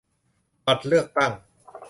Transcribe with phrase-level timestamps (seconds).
[0.65, 1.31] บัตรเลือกตั้ง